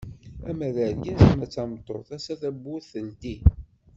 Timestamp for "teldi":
2.91-3.35